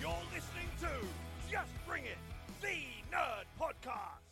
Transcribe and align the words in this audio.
You're 0.00 0.24
listening 0.32 0.70
to 0.80 0.88
Just 1.50 1.72
Bring 1.84 2.04
It, 2.04 2.18
the 2.60 3.02
Nerd 3.10 3.48
Podcast. 3.58 4.22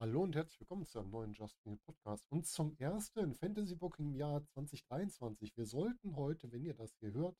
Hallo 0.00 0.24
und 0.24 0.34
herzlich 0.34 0.58
willkommen 0.58 0.84
zu 0.84 0.98
einem 0.98 1.10
neuen 1.10 1.32
Just 1.32 1.62
Bring 1.62 1.74
It 1.74 1.84
Podcast 1.84 2.26
und 2.28 2.44
zum 2.44 2.74
ersten 2.78 3.32
Fantasy 3.32 3.76
Booking 3.76 4.06
im 4.06 4.14
Jahr 4.16 4.44
2023. 4.48 5.56
Wir 5.56 5.64
sollten 5.64 6.16
heute, 6.16 6.50
wenn 6.50 6.64
ihr 6.64 6.74
das 6.74 6.92
hier 6.98 7.12
hört, 7.12 7.36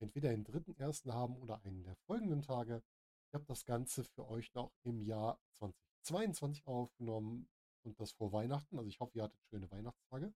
entweder 0.00 0.30
den 0.30 0.42
dritten 0.42 0.74
ersten 0.78 1.14
haben 1.14 1.36
oder 1.36 1.64
einen 1.64 1.84
der 1.84 1.94
folgenden 2.08 2.42
Tage. 2.42 2.82
Ich 3.28 3.34
habe 3.34 3.44
das 3.44 3.64
Ganze 3.64 4.02
für 4.02 4.28
euch 4.28 4.52
noch 4.54 4.72
im 4.82 5.00
Jahr 5.00 5.38
2022 5.60 6.66
aufgenommen 6.66 7.48
und 7.84 8.00
das 8.00 8.10
vor 8.10 8.32
Weihnachten. 8.32 8.78
Also 8.78 8.88
ich 8.88 8.98
hoffe, 8.98 9.16
ihr 9.16 9.22
hattet 9.22 9.44
schöne 9.44 9.70
Weihnachtstage. 9.70 10.34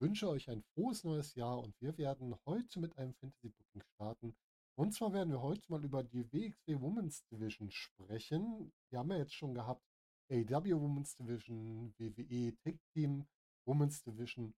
wünsche 0.00 0.28
euch 0.28 0.50
ein 0.50 0.62
frohes 0.74 1.02
neues 1.02 1.34
Jahr 1.34 1.58
und 1.60 1.74
wir 1.80 1.96
werden 1.96 2.36
heute 2.44 2.78
mit 2.78 2.98
einem 2.98 3.14
Fantasy 3.14 3.48
Booking 3.48 3.82
starten. 3.94 4.36
Und 4.76 4.92
zwar 4.94 5.12
werden 5.12 5.30
wir 5.30 5.42
heute 5.42 5.62
mal 5.68 5.84
über 5.84 6.02
die 6.02 6.24
WXW 6.32 6.80
Women's 6.80 7.26
Division 7.26 7.70
sprechen. 7.70 8.72
Wir 8.88 9.00
haben 9.00 9.10
ja 9.10 9.18
jetzt 9.18 9.34
schon 9.34 9.54
gehabt 9.54 9.84
AW 10.30 10.80
Women's 10.80 11.16
Division, 11.16 11.92
WWE 11.98 12.56
Tag 12.62 12.78
Team 12.92 13.26
Women's 13.66 14.02
Division. 14.02 14.54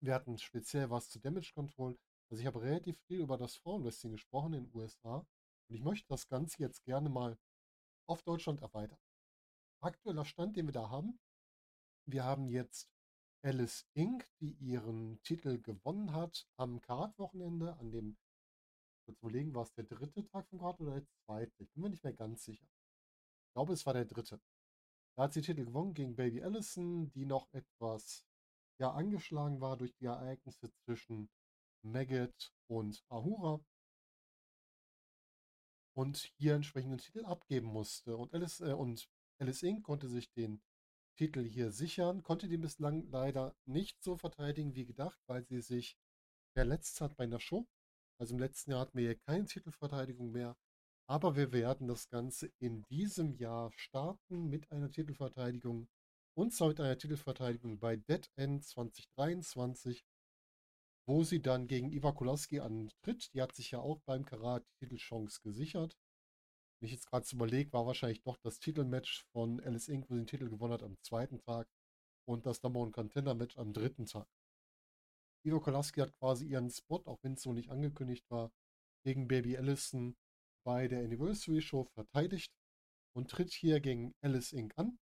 Wir 0.00 0.14
hatten 0.14 0.38
speziell 0.38 0.90
was 0.90 1.10
zu 1.10 1.18
Damage 1.18 1.52
Control. 1.54 1.98
Also 2.30 2.40
ich 2.40 2.46
habe 2.46 2.62
relativ 2.62 2.98
viel 3.06 3.20
über 3.20 3.36
das 3.36 3.56
Frauenwrestling 3.56 4.12
gesprochen 4.12 4.54
in 4.54 4.64
den 4.64 4.74
USA 4.74 5.26
und 5.68 5.74
ich 5.74 5.82
möchte 5.82 6.08
das 6.08 6.28
Ganze 6.28 6.62
jetzt 6.62 6.84
gerne 6.84 7.08
mal 7.08 7.36
auf 8.06 8.22
Deutschland 8.22 8.62
erweitern. 8.62 8.98
Aktueller 9.80 10.24
Stand, 10.24 10.56
den 10.56 10.66
wir 10.66 10.72
da 10.72 10.88
haben. 10.88 11.18
Wir 12.06 12.24
haben 12.24 12.48
jetzt 12.48 12.88
Alice 13.44 13.86
Inc., 13.94 14.28
die 14.40 14.52
ihren 14.54 15.20
Titel 15.22 15.60
gewonnen 15.60 16.12
hat 16.12 16.46
am 16.56 16.80
Karat-Wochenende, 16.80 17.76
an 17.78 17.90
dem, 17.90 18.16
kurz 19.04 19.18
überlegen, 19.18 19.54
war 19.54 19.62
es 19.62 19.72
der 19.74 19.84
dritte 19.84 20.24
Tag 20.26 20.48
vom 20.48 20.58
Karat 20.58 20.80
oder 20.80 20.92
der 20.94 21.06
zweite? 21.24 21.62
Ich 21.62 21.70
bin 21.72 21.82
mir 21.82 21.90
nicht 21.90 22.04
mehr 22.04 22.12
ganz 22.12 22.44
sicher. 22.44 22.66
Ich 23.46 23.52
glaube, 23.54 23.72
es 23.72 23.84
war 23.86 23.94
der 23.94 24.04
dritte. 24.04 24.40
Da 25.16 25.24
hat 25.24 25.32
sie 25.32 25.42
Titel 25.42 25.64
gewonnen 25.64 25.94
gegen 25.94 26.16
Baby 26.16 26.42
Allison, 26.42 27.10
die 27.10 27.26
noch 27.26 27.52
etwas 27.52 28.24
ja, 28.78 28.90
angeschlagen 28.92 29.60
war 29.60 29.76
durch 29.76 29.94
die 29.96 30.06
Ereignisse 30.06 30.72
zwischen 30.84 31.28
Maggot 31.82 32.52
und 32.68 33.04
Ahura 33.08 33.60
und 35.94 36.32
hier 36.38 36.54
entsprechenden 36.54 36.98
Titel 36.98 37.24
abgeben 37.24 37.66
musste. 37.66 38.16
Und 38.16 38.32
Alice, 38.34 38.60
äh, 38.60 38.72
und 38.72 39.08
Alice 39.38 39.62
Inc. 39.62 39.84
konnte 39.84 40.08
sich 40.08 40.32
den 40.32 40.62
Titel 41.16 41.44
hier 41.44 41.70
sichern, 41.70 42.22
konnte 42.22 42.48
den 42.48 42.62
bislang 42.62 43.06
leider 43.10 43.54
nicht 43.66 44.02
so 44.02 44.16
verteidigen 44.16 44.74
wie 44.74 44.86
gedacht, 44.86 45.20
weil 45.26 45.44
sie 45.44 45.60
sich 45.60 45.98
verletzt 46.54 47.00
hat 47.00 47.16
bei 47.16 47.24
einer 47.24 47.40
Show. 47.40 47.66
Also 48.22 48.34
im 48.34 48.38
letzten 48.38 48.70
Jahr 48.70 48.82
hatten 48.82 48.96
wir 48.96 49.06
hier 49.06 49.18
keine 49.18 49.46
Titelverteidigung 49.46 50.30
mehr. 50.30 50.56
Aber 51.08 51.34
wir 51.34 51.50
werden 51.50 51.88
das 51.88 52.08
Ganze 52.08 52.52
in 52.60 52.84
diesem 52.84 53.34
Jahr 53.34 53.72
starten 53.74 54.48
mit 54.48 54.70
einer 54.70 54.92
Titelverteidigung. 54.92 55.88
Und 56.34 56.52
zwar 56.54 56.68
mit 56.68 56.78
einer 56.78 56.96
Titelverteidigung 56.96 57.80
bei 57.80 57.96
Dead 57.96 58.30
End 58.36 58.64
2023 58.64 60.04
wo 61.04 61.24
sie 61.24 61.42
dann 61.42 61.66
gegen 61.66 61.90
Iva 61.90 62.12
Kolaski 62.12 62.60
antritt. 62.60 63.34
Die 63.34 63.42
hat 63.42 63.56
sich 63.56 63.72
ja 63.72 63.80
auch 63.80 63.98
beim 64.06 64.24
Karat 64.24 64.64
die 64.68 64.86
Titelchance 64.86 65.40
gesichert. 65.42 65.98
Wenn 66.78 66.86
ich 66.86 66.92
jetzt 66.92 67.10
gerade 67.10 67.26
überlege, 67.32 67.72
war 67.72 67.86
wahrscheinlich 67.86 68.22
doch 68.22 68.36
das 68.36 68.60
Titelmatch 68.60 69.24
von 69.32 69.60
Alice 69.62 69.88
Inc., 69.88 70.08
wo 70.08 70.14
sie 70.14 70.20
den 70.20 70.28
Titel 70.28 70.48
gewonnen 70.48 70.74
hat 70.74 70.84
am 70.84 70.96
zweiten 71.02 71.40
Tag 71.40 71.66
und 72.24 72.46
das 72.46 72.62
Number 72.62 72.78
One 72.78 72.92
Contender 72.92 73.34
Match 73.34 73.58
am 73.58 73.72
dritten 73.72 74.06
Tag. 74.06 74.28
Iva 75.44 75.58
Kolaski 75.58 76.00
hat 76.00 76.14
quasi 76.18 76.46
ihren 76.46 76.70
Spot, 76.70 77.02
auch 77.06 77.18
wenn 77.22 77.34
es 77.34 77.42
so 77.42 77.52
nicht 77.52 77.70
angekündigt 77.70 78.24
war, 78.30 78.52
gegen 79.04 79.26
Baby 79.26 79.56
Allison 79.56 80.16
bei 80.64 80.86
der 80.86 81.00
Anniversary 81.00 81.60
Show 81.60 81.84
verteidigt 81.84 82.52
und 83.16 83.30
tritt 83.30 83.52
hier 83.52 83.80
gegen 83.80 84.14
Alice 84.20 84.52
Inc. 84.52 84.72
an. 84.78 84.98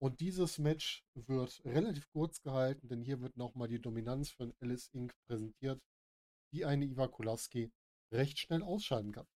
Und 0.00 0.20
dieses 0.20 0.58
Match 0.58 1.04
wird 1.14 1.60
relativ 1.64 2.08
kurz 2.12 2.40
gehalten, 2.40 2.86
denn 2.88 3.02
hier 3.02 3.20
wird 3.20 3.36
nochmal 3.36 3.66
die 3.66 3.80
Dominanz 3.80 4.30
von 4.30 4.54
Alice 4.60 4.88
Inc. 4.92 5.12
präsentiert, 5.26 5.82
die 6.52 6.64
eine 6.64 6.84
Iva 6.84 7.08
Kulaski 7.08 7.72
recht 8.12 8.38
schnell 8.38 8.62
ausschalten 8.62 9.10
kann. 9.10 9.26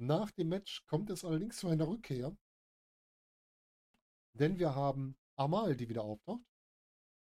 Nach 0.00 0.30
dem 0.30 0.50
Match 0.50 0.86
kommt 0.86 1.10
es 1.10 1.24
allerdings 1.24 1.58
zu 1.58 1.66
einer 1.66 1.88
Rückkehr, 1.88 2.36
denn 4.34 4.60
wir 4.60 4.76
haben 4.76 5.16
Amal, 5.36 5.76
die 5.76 5.88
wieder 5.88 6.04
auftaucht 6.04 6.47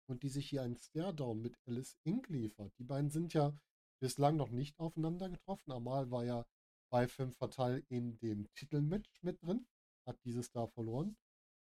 und 0.07 0.23
die 0.23 0.29
sich 0.29 0.49
hier 0.49 0.63
einen 0.63 0.77
Staredown 0.77 1.41
mit 1.41 1.57
Alice 1.67 1.97
Inc. 2.05 2.29
liefert. 2.29 2.73
Die 2.79 2.85
beiden 2.85 3.11
sind 3.11 3.35
ja 3.35 3.57
bislang 4.01 4.37
noch 4.37 4.51
nicht 4.51 4.79
aufeinander 4.79 5.29
getroffen. 5.29 5.73
Amal 5.73 6.11
war 6.11 6.25
ja 6.25 6.47
bei 6.91 7.09
Femme 7.09 7.33
Fatale 7.33 7.83
in 7.89 8.19
dem 8.19 8.53
Titelmatch 8.55 9.23
mit 9.23 9.43
drin, 9.43 9.67
hat 10.07 10.19
dieses 10.25 10.51
da 10.51 10.67
verloren 10.67 11.17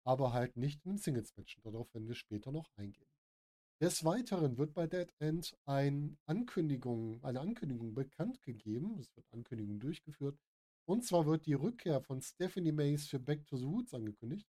aber 0.03 0.33
halt 0.33 0.57
nicht 0.57 0.83
in 0.85 0.93
den 0.93 0.97
Singles-Matchen. 0.97 1.63
Darauf 1.63 1.93
werden 1.93 2.07
wir 2.07 2.15
später 2.15 2.51
noch 2.51 2.69
eingehen. 2.75 3.07
Des 3.81 4.03
Weiteren 4.05 4.57
wird 4.57 4.73
bei 4.73 4.87
Dead 4.87 5.11
End 5.19 5.57
ein 5.65 6.17
Ankündigung, 6.25 7.23
eine 7.23 7.41
Ankündigung 7.41 7.93
bekannt 7.93 8.41
gegeben. 8.41 8.97
Es 8.99 9.15
wird 9.15 9.25
Ankündigung 9.31 9.79
durchgeführt. 9.79 10.37
Und 10.85 11.03
zwar 11.03 11.25
wird 11.25 11.45
die 11.45 11.53
Rückkehr 11.53 12.01
von 12.01 12.21
Stephanie 12.21 12.71
Mays 12.71 13.07
für 13.07 13.19
Back 13.19 13.45
to 13.45 13.57
the 13.57 13.65
Woods 13.65 13.93
angekündigt. 13.93 14.47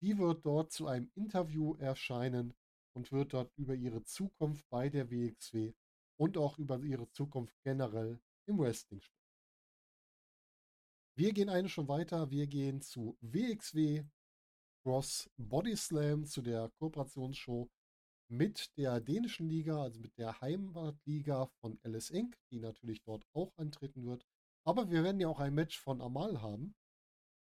Die 0.00 0.18
wird 0.18 0.44
dort 0.44 0.72
zu 0.72 0.86
einem 0.86 1.10
Interview 1.14 1.74
erscheinen 1.76 2.54
und 2.96 3.12
wird 3.12 3.34
dort 3.34 3.52
über 3.56 3.74
ihre 3.74 4.02
Zukunft 4.02 4.66
bei 4.70 4.88
der 4.88 5.10
WXW 5.10 5.74
und 6.18 6.38
auch 6.38 6.58
über 6.58 6.78
ihre 6.80 7.08
Zukunft 7.10 7.54
generell 7.62 8.18
im 8.46 8.58
Wrestling 8.58 9.00
sprechen. 9.00 9.16
Wir 11.14 11.32
gehen 11.32 11.50
eine 11.50 11.68
schon 11.68 11.88
weiter. 11.88 12.30
Wir 12.30 12.46
gehen 12.46 12.80
zu 12.80 13.16
WXW 13.20 14.04
Cross 14.82 15.30
Body 15.36 15.76
Slam 15.76 16.24
zu 16.24 16.40
der 16.40 16.70
Kooperationsshow 16.78 17.68
mit 18.28 18.76
der 18.76 19.00
dänischen 19.00 19.48
Liga, 19.48 19.82
also 19.82 20.00
mit 20.00 20.16
der 20.16 20.40
Heimatliga 20.40 21.46
von 21.60 21.78
Alice 21.82 22.10
Inc., 22.10 22.36
die 22.50 22.60
natürlich 22.60 23.02
dort 23.02 23.24
auch 23.34 23.52
antreten 23.56 24.04
wird. 24.04 24.26
Aber 24.64 24.90
wir 24.90 25.04
werden 25.04 25.20
ja 25.20 25.28
auch 25.28 25.40
ein 25.40 25.54
Match 25.54 25.78
von 25.78 26.00
Amal 26.00 26.40
haben. 26.40 26.74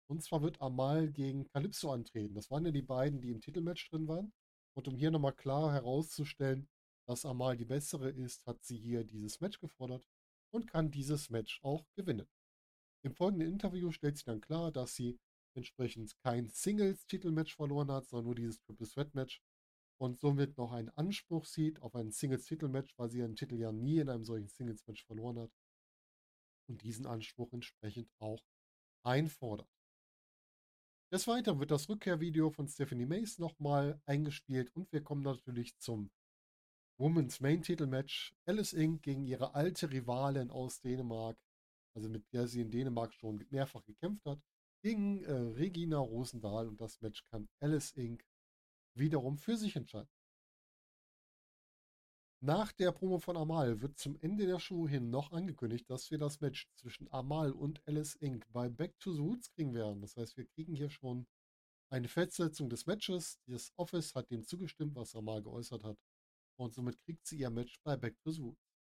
Und 0.10 0.22
zwar 0.24 0.42
wird 0.42 0.62
Amal 0.62 1.12
gegen 1.12 1.46
Calypso 1.46 1.92
antreten. 1.92 2.34
Das 2.34 2.50
waren 2.50 2.66
ja 2.66 2.72
die 2.72 2.82
beiden, 2.82 3.22
die 3.22 3.32
im 3.32 3.40
Titelmatch 3.40 3.90
drin 3.90 4.08
waren. 4.08 4.34
Und 4.76 4.88
um 4.88 4.96
hier 4.96 5.12
nochmal 5.12 5.34
klar 5.34 5.72
herauszustellen, 5.74 6.68
dass 7.06 7.26
Amal 7.26 7.58
die 7.58 7.66
bessere 7.66 8.10
ist, 8.10 8.46
hat 8.46 8.64
sie 8.64 8.78
hier 8.78 9.04
dieses 9.04 9.40
Match 9.42 9.60
gefordert 9.60 10.06
und 10.52 10.68
kann 10.68 10.92
dieses 10.92 11.30
Match 11.30 11.60
auch 11.64 11.86
gewinnen. 11.96 12.28
Im 13.04 13.14
folgenden 13.14 13.50
Interview 13.50 13.92
stellt 13.92 14.18
sie 14.18 14.26
dann 14.26 14.42
klar, 14.42 14.72
dass 14.72 14.96
sie 14.96 15.20
entsprechend 15.56 16.18
kein 16.20 16.48
Singles-Titelmatch 16.48 17.56
verloren 17.56 17.92
hat, 17.92 18.08
sondern 18.08 18.26
nur 18.26 18.36
dieses 18.36 18.60
Triple 18.62 18.88
Threat-Match 18.88 19.42
und 20.00 20.20
somit 20.20 20.58
noch 20.58 20.72
einen 20.72 20.90
Anspruch 20.90 21.46
sieht 21.46 21.82
auf 21.82 21.96
ein 21.96 22.12
Singles-Titelmatch, 22.12 22.98
weil 22.98 23.10
sie 23.10 23.20
ihren 23.20 23.36
Titel 23.36 23.60
ja 23.60 23.72
nie 23.72 24.00
in 24.00 24.10
einem 24.10 24.24
solchen 24.24 24.48
Singles-Match 24.48 25.06
verloren 25.06 25.40
hat 25.40 25.52
und 26.68 26.82
diesen 26.82 27.06
Anspruch 27.06 27.52
entsprechend 27.54 28.10
auch 28.20 28.42
einfordert. 29.04 29.70
Des 31.14 31.28
Weiteren 31.28 31.60
wird 31.60 31.70
das 31.70 31.88
Rückkehrvideo 31.90 32.50
von 32.50 32.68
Stephanie 32.68 33.06
Mace 33.06 33.38
nochmal 33.38 34.02
eingespielt 34.08 34.76
und 34.76 34.92
wir 34.92 35.04
kommen 35.04 35.22
natürlich 35.22 35.78
zum 35.78 36.10
Women's 36.98 37.40
Main 37.40 37.62
Titelmatch 37.62 38.34
Alice 38.48 38.74
Inc. 38.74 39.04
gegen 39.04 39.24
ihre 39.24 39.54
alte 39.54 39.92
Rivalin 39.92 40.50
aus 40.50 40.82
Dänemark, 40.82 41.38
also 41.96 42.10
mit 42.10 42.24
der 42.34 42.48
sie 42.48 42.62
in 42.62 42.72
Dänemark 42.72 43.14
schon 43.14 43.46
mehrfach 43.52 43.84
gekämpft 43.86 44.26
hat 44.26 44.42
gegen 44.82 45.24
äh, 45.26 45.34
Regina 45.34 46.00
Rosendahl 46.00 46.68
und 46.68 46.82
das 46.82 47.00
Match 47.00 47.24
kann 47.26 47.48
Alice 47.60 47.92
Inc. 47.92 48.26
wiederum 48.96 49.38
für 49.38 49.56
sich 49.56 49.76
entscheiden. 49.76 50.10
Nach 52.46 52.74
der 52.74 52.92
Promo 52.92 53.20
von 53.20 53.38
Amal 53.38 53.80
wird 53.80 53.98
zum 53.98 54.18
Ende 54.20 54.46
der 54.46 54.60
Show 54.60 54.86
hin 54.86 55.10
noch 55.10 55.32
angekündigt, 55.32 55.90
dass 55.90 56.12
wir 56.12 56.18
das 56.18 56.42
Match 56.42 56.68
zwischen 56.76 57.10
Amal 57.10 57.54
und 57.54 57.82
Alice 57.88 58.16
Inc. 58.16 58.46
bei 58.52 58.68
Back 58.68 59.00
to 59.00 59.14
the 59.14 59.22
Roots 59.22 59.50
kriegen 59.52 59.74
werden. 59.74 60.02
Das 60.02 60.18
heißt, 60.18 60.36
wir 60.36 60.46
kriegen 60.48 60.76
hier 60.76 60.90
schon 60.90 61.26
eine 61.90 62.10
Festsetzung 62.10 62.70
des 62.70 62.86
Matches. 62.86 63.40
Das 63.48 63.72
Office 63.78 64.14
hat 64.14 64.30
dem 64.30 64.44
zugestimmt, 64.44 64.94
was 64.96 65.16
Amal 65.16 65.42
geäußert 65.42 65.86
hat. 65.86 65.98
Und 66.58 66.74
somit 66.74 67.00
kriegt 67.06 67.26
sie 67.26 67.38
ihr 67.38 67.50
Match 67.50 67.80
bei 67.82 67.96
Back 67.96 68.20
to 68.20 68.32
the 68.32 68.42
Roots. 68.42 68.76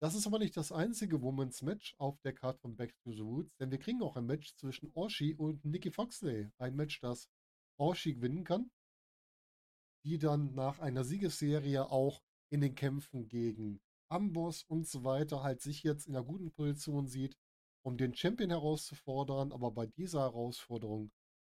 Das 0.00 0.16
ist 0.16 0.26
aber 0.26 0.40
nicht 0.40 0.56
das 0.56 0.72
einzige 0.72 1.22
Women's 1.22 1.62
Match 1.62 1.94
auf 1.98 2.18
der 2.22 2.32
Karte 2.32 2.58
von 2.58 2.74
Back 2.74 2.98
to 3.04 3.12
the 3.12 3.22
Roots, 3.22 3.54
denn 3.58 3.70
wir 3.70 3.78
kriegen 3.78 4.02
auch 4.02 4.16
ein 4.16 4.26
Match 4.26 4.56
zwischen 4.56 4.90
Orshi 4.92 5.34
und 5.34 5.64
Nikki 5.64 5.92
Foxley. 5.92 6.50
Ein 6.58 6.74
Match, 6.74 6.98
das 6.98 7.28
Orshi 7.78 8.14
gewinnen 8.14 8.42
kann, 8.42 8.72
die 10.02 10.18
dann 10.18 10.52
nach 10.56 10.80
einer 10.80 11.04
Siegesserie 11.04 11.88
auch 11.92 12.20
in 12.50 12.60
den 12.60 12.74
Kämpfen 12.74 13.28
gegen 13.28 13.80
Amboss 14.08 14.62
und 14.64 14.86
so 14.86 15.04
weiter 15.04 15.42
halt 15.42 15.60
sich 15.60 15.82
jetzt 15.82 16.06
in 16.06 16.16
einer 16.16 16.24
guten 16.24 16.52
Position 16.52 17.08
sieht, 17.08 17.36
um 17.84 17.96
den 17.96 18.14
Champion 18.14 18.50
herauszufordern. 18.50 19.52
Aber 19.52 19.70
bei 19.70 19.86
dieser 19.86 20.20
Herausforderung 20.20 21.10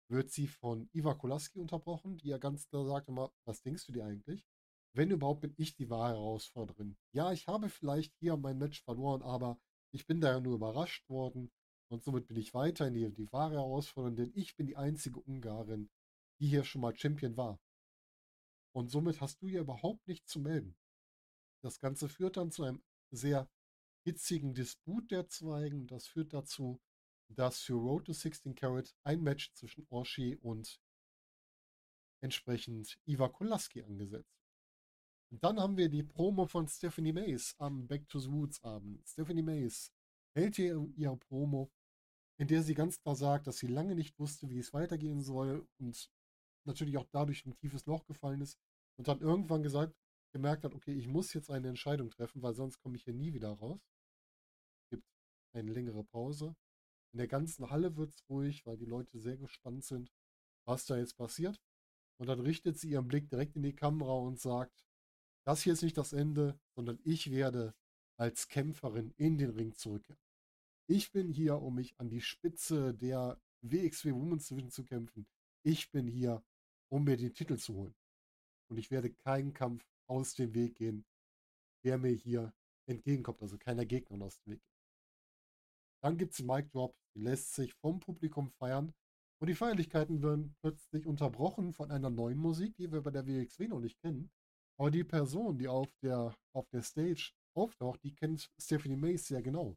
wird 0.08 0.30
sie 0.30 0.46
von 0.46 0.88
Iva 0.92 1.14
Kolaski 1.14 1.58
unterbrochen, 1.58 2.18
die 2.18 2.28
ja 2.28 2.38
ganz 2.38 2.68
klar 2.68 2.84
sagt 2.84 3.08
immer, 3.08 3.32
was 3.44 3.62
denkst 3.62 3.86
du 3.86 3.92
dir 3.92 4.04
eigentlich? 4.04 4.44
wenn 4.94 5.10
überhaupt, 5.10 5.40
bin 5.40 5.54
ich 5.56 5.74
die 5.74 5.90
wahre 5.90 6.14
Herausforderin. 6.14 6.96
Ja, 7.12 7.32
ich 7.32 7.48
habe 7.48 7.68
vielleicht 7.68 8.14
hier 8.20 8.36
mein 8.36 8.58
Match 8.58 8.82
verloren, 8.82 9.22
aber 9.22 9.58
Ich 9.92 10.08
bin 10.08 10.20
daher 10.20 10.40
nur 10.40 10.56
überrascht 10.56 11.08
worden 11.08 11.52
und 11.88 12.02
somit 12.02 12.26
bin 12.26 12.36
ich 12.36 12.52
weiterhin 12.52 12.94
die, 12.94 13.08
die 13.14 13.30
wahre 13.32 13.54
Herausforderin, 13.54 14.16
denn 14.16 14.32
ich 14.34 14.56
bin 14.56 14.66
die 14.66 14.76
einzige 14.76 15.20
Ungarin, 15.20 15.88
die 16.40 16.48
hier 16.48 16.64
schon 16.64 16.80
mal 16.80 16.96
Champion 16.96 17.36
war. 17.36 17.60
Und 18.74 18.90
somit 18.90 19.20
hast 19.20 19.40
du 19.40 19.46
hier 19.46 19.60
überhaupt 19.60 20.08
nichts 20.08 20.32
zu 20.32 20.40
melden. 20.40 20.74
Das 21.64 21.80
Ganze 21.80 22.10
führt 22.10 22.36
dann 22.36 22.50
zu 22.50 22.64
einem 22.64 22.82
sehr 23.10 23.48
hitzigen 24.04 24.52
Disput 24.52 25.10
der 25.10 25.28
Zweigen. 25.28 25.86
Das 25.86 26.06
führt 26.06 26.34
dazu, 26.34 26.78
dass 27.28 27.60
für 27.60 27.72
Road 27.72 28.04
to 28.04 28.12
16 28.12 28.54
Carat 28.54 28.94
ein 29.02 29.22
Match 29.22 29.50
zwischen 29.54 29.86
Orshi 29.88 30.36
und 30.42 30.78
entsprechend 32.22 32.98
Iva 33.06 33.30
Kolaski 33.30 33.82
angesetzt. 33.82 34.36
Und 35.30 35.42
dann 35.42 35.58
haben 35.58 35.78
wir 35.78 35.88
die 35.88 36.02
Promo 36.02 36.44
von 36.44 36.68
Stephanie 36.68 37.14
Mays 37.14 37.54
am 37.58 37.86
Back 37.86 38.10
to 38.10 38.18
the 38.18 38.30
Woods 38.30 38.62
Abend. 38.62 39.02
Stephanie 39.08 39.42
Mays 39.42 39.90
hält 40.34 40.56
hier 40.56 40.86
ihre 40.96 41.16
Promo, 41.16 41.72
in 42.38 42.46
der 42.46 42.62
sie 42.62 42.74
ganz 42.74 43.00
klar 43.00 43.16
sagt, 43.16 43.46
dass 43.46 43.56
sie 43.56 43.68
lange 43.68 43.94
nicht 43.94 44.18
wusste, 44.18 44.50
wie 44.50 44.58
es 44.58 44.74
weitergehen 44.74 45.22
soll 45.22 45.66
und 45.78 46.10
natürlich 46.66 46.98
auch 46.98 47.06
dadurch 47.10 47.46
ein 47.46 47.56
tiefes 47.56 47.86
Loch 47.86 48.04
gefallen 48.04 48.42
ist 48.42 48.58
und 48.98 49.08
dann 49.08 49.20
irgendwann 49.20 49.62
gesagt, 49.62 49.94
gemerkt 50.34 50.64
hat, 50.64 50.74
okay, 50.74 50.92
ich 50.92 51.06
muss 51.06 51.32
jetzt 51.32 51.48
eine 51.48 51.68
Entscheidung 51.68 52.10
treffen, 52.10 52.42
weil 52.42 52.54
sonst 52.54 52.80
komme 52.80 52.96
ich 52.96 53.04
hier 53.04 53.14
nie 53.14 53.32
wieder 53.32 53.50
raus. 53.50 53.80
Es 54.82 54.90
gibt 54.90 55.06
eine 55.52 55.72
längere 55.72 56.02
Pause. 56.02 56.56
In 57.12 57.18
der 57.18 57.28
ganzen 57.28 57.70
Halle 57.70 57.96
wird 57.96 58.10
es 58.10 58.28
ruhig, 58.28 58.66
weil 58.66 58.76
die 58.76 58.84
Leute 58.84 59.20
sehr 59.20 59.36
gespannt 59.36 59.84
sind, 59.84 60.12
was 60.66 60.86
da 60.86 60.96
jetzt 60.96 61.16
passiert. 61.16 61.62
Und 62.18 62.26
dann 62.26 62.40
richtet 62.40 62.76
sie 62.76 62.90
ihren 62.90 63.06
Blick 63.06 63.28
direkt 63.30 63.54
in 63.54 63.62
die 63.62 63.76
Kamera 63.76 64.14
und 64.14 64.40
sagt, 64.40 64.84
das 65.46 65.62
hier 65.62 65.74
ist 65.74 65.82
nicht 65.82 65.96
das 65.96 66.12
Ende, 66.12 66.58
sondern 66.74 66.98
ich 67.04 67.30
werde 67.30 67.72
als 68.16 68.48
Kämpferin 68.48 69.12
in 69.16 69.38
den 69.38 69.50
Ring 69.50 69.72
zurückkehren. 69.74 70.20
Ich 70.88 71.12
bin 71.12 71.28
hier, 71.28 71.62
um 71.62 71.76
mich 71.76 71.98
an 72.00 72.08
die 72.08 72.20
Spitze 72.20 72.92
der 72.92 73.40
WXW 73.62 74.12
Women's 74.12 74.48
Division 74.48 74.70
zu 74.72 74.84
kämpfen. 74.84 75.28
Ich 75.62 75.92
bin 75.92 76.08
hier, 76.08 76.42
um 76.88 77.04
mir 77.04 77.16
den 77.16 77.34
Titel 77.34 77.56
zu 77.56 77.74
holen. 77.74 77.94
Und 78.68 78.78
ich 78.78 78.90
werde 78.90 79.12
keinen 79.12 79.52
Kampf 79.52 79.86
aus 80.06 80.34
dem 80.34 80.54
Weg 80.54 80.76
gehen, 80.76 81.04
der 81.84 81.98
mir 81.98 82.12
hier 82.12 82.52
entgegenkommt. 82.86 83.42
Also 83.42 83.58
keiner 83.58 83.84
Gegner 83.84 84.24
aus 84.24 84.38
dem 84.40 84.54
Weg. 84.54 84.62
Dann 86.02 86.18
gibt 86.18 86.32
es 86.32 86.38
den 86.38 86.46
Mic 86.46 86.68
Drop, 86.70 86.94
die 87.14 87.20
lässt 87.20 87.54
sich 87.54 87.72
vom 87.74 88.00
Publikum 88.00 88.50
feiern. 88.50 88.92
Und 89.40 89.48
die 89.48 89.54
Feierlichkeiten 89.54 90.22
werden 90.22 90.54
plötzlich 90.60 91.06
unterbrochen 91.06 91.72
von 91.72 91.90
einer 91.90 92.10
neuen 92.10 92.38
Musik, 92.38 92.76
die 92.76 92.92
wir 92.92 93.02
bei 93.02 93.10
der 93.10 93.26
WXW 93.26 93.68
noch 93.68 93.80
nicht 93.80 93.98
kennen. 94.00 94.30
Aber 94.78 94.90
die 94.90 95.04
Person, 95.04 95.58
die 95.58 95.68
auf 95.68 95.88
der, 96.02 96.34
auf 96.52 96.68
der 96.70 96.82
Stage 96.82 97.32
auftaucht, 97.54 98.02
die 98.02 98.14
kennt 98.14 98.50
Stephanie 98.58 98.96
Mays 98.96 99.26
sehr 99.26 99.42
genau. 99.42 99.76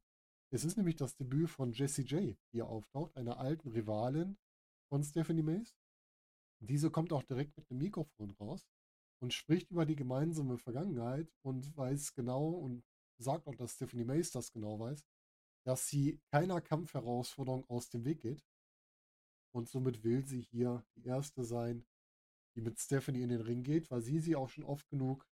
Es 0.51 0.63
ist 0.63 0.77
nämlich 0.77 0.95
das 0.95 1.15
Debüt 1.15 1.49
von 1.49 1.73
Jessie 1.73 2.03
J, 2.03 2.37
die 2.53 2.61
auftaucht, 2.61 3.15
einer 3.17 3.37
alten 3.37 3.69
Rivalin 3.69 4.37
von 4.89 5.03
Stephanie 5.03 5.43
Mays. 5.43 5.75
Diese 6.59 6.89
kommt 6.89 7.13
auch 7.13 7.23
direkt 7.23 7.55
mit 7.57 7.69
dem 7.69 7.77
Mikrofon 7.77 8.31
raus 8.31 8.65
und 9.19 9.33
spricht 9.33 9.71
über 9.71 9.85
die 9.85 9.95
gemeinsame 9.95 10.57
Vergangenheit 10.57 11.31
und 11.41 11.75
weiß 11.75 12.13
genau 12.13 12.49
und 12.49 12.83
sagt 13.17 13.47
auch, 13.47 13.55
dass 13.55 13.73
Stephanie 13.73 14.03
Mays 14.03 14.31
das 14.31 14.51
genau 14.51 14.79
weiß, 14.79 15.05
dass 15.65 15.87
sie 15.87 16.19
keiner 16.31 16.61
Kampfherausforderung 16.61 17.65
aus 17.69 17.89
dem 17.89 18.05
Weg 18.05 18.21
geht. 18.21 18.45
Und 19.53 19.67
somit 19.67 20.03
will 20.03 20.25
sie 20.25 20.41
hier 20.41 20.85
die 20.95 21.05
Erste 21.05 21.43
sein, 21.43 21.85
die 22.55 22.61
mit 22.61 22.79
Stephanie 22.79 23.23
in 23.23 23.29
den 23.29 23.41
Ring 23.41 23.63
geht, 23.63 23.89
weil 23.89 24.01
sie 24.01 24.19
sie 24.19 24.35
auch 24.35 24.49
schon 24.49 24.63
oft 24.63 24.87
genug 24.89 25.27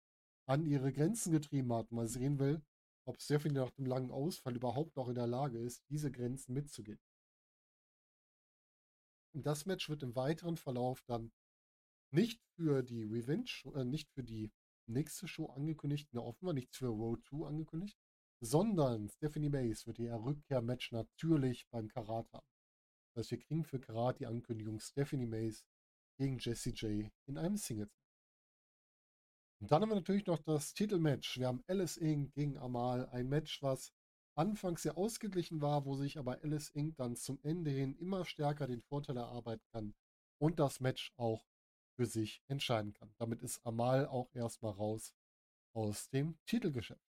an 0.47 0.65
ihre 0.65 0.93
Grenzen 0.93 1.33
getrieben 1.33 1.73
hat. 1.73 1.93
Mal 1.93 2.09
sehen 2.09 2.39
will, 2.39 2.63
ob 3.07 3.21
Stephanie 3.21 3.55
nach 3.55 3.71
dem 3.71 3.87
langen 3.87 4.11
Ausfall 4.11 4.57
überhaupt 4.57 4.97
noch 4.97 5.09
in 5.09 5.15
der 5.15 5.27
Lage 5.27 5.59
ist, 5.59 5.85
diese 5.91 6.11
Grenzen 6.11 6.55
mitzugehen. 6.55 6.99
Und 9.35 9.47
das 9.47 9.67
Match 9.67 9.89
wird 9.89 10.03
im 10.03 10.15
weiteren 10.15 10.57
Verlauf 10.57 11.03
dann 11.03 11.33
nicht 12.15 12.41
für 12.57 12.83
die 12.83 13.03
Revenge, 13.03 13.51
äh, 13.75 13.85
nicht 13.85 14.11
für 14.13 14.23
die 14.23 14.53
nächste 14.87 15.27
Show 15.27 15.47
angekündigt, 15.47 16.13
ne, 16.15 16.23
offenbar 16.23 16.55
nichts 16.55 16.77
für 16.77 16.87
Road 16.87 17.25
2 17.25 17.47
angekündigt, 17.47 17.99
sondern 18.41 19.09
Stephanie 19.09 19.49
Mays 19.49 19.87
wird 19.87 19.99
ihr 19.99 20.15
Rückkehrmatch 20.15 20.93
natürlich 20.93 21.67
beim 21.71 21.89
Karat 21.89 22.33
haben. 22.33 22.47
Das 23.15 23.25
heißt, 23.25 23.31
wir 23.33 23.39
kriegen 23.39 23.65
für 23.65 23.81
Karat 23.81 24.21
die 24.21 24.27
Ankündigung 24.27 24.81
Stephanie 24.81 25.27
Mays 25.27 25.65
gegen 26.19 26.39
Jessie 26.39 26.71
J 26.71 27.11
in 27.27 27.39
einem 27.39 27.57
Singles. 27.57 27.91
Und 29.61 29.71
dann 29.71 29.83
haben 29.83 29.91
wir 29.91 29.97
natürlich 29.97 30.27
noch 30.27 30.41
das 30.41 30.75
Titelmatch. 30.75 31.39
Wir 31.39 31.47
haben 31.47 31.65
Alice 31.67 31.97
Inc. 31.97 32.35
gegen 32.35 32.59
Amal. 32.59 33.09
Ein 33.09 33.29
Match, 33.29 33.63
was 33.63 33.93
anfangs 34.37 34.83
sehr 34.83 34.99
ausgeglichen 34.99 35.63
war, 35.63 35.85
wo 35.87 35.95
sich 35.95 36.19
aber 36.19 36.43
Alice 36.43 36.71
Inc. 36.71 36.97
dann 36.97 37.17
zum 37.17 37.39
Ende 37.43 37.71
hin 37.71 37.97
immer 37.97 38.25
stärker 38.25 38.67
den 38.67 38.83
Vorteil 38.83 39.17
erarbeiten 39.17 39.65
kann 39.73 39.95
und 40.39 40.59
das 40.59 40.81
Match 40.81 41.13
auch 41.17 41.47
für 41.97 42.07
sich 42.07 42.43
entscheiden 42.49 42.93
kann. 42.93 43.13
Damit 43.19 43.43
ist 43.43 43.65
Amal 43.67 44.07
auch 44.07 44.29
erstmal 44.35 44.73
raus 44.73 45.15
aus 45.73 46.09
dem 46.11 46.37
Titelgeschäft. 46.47 47.01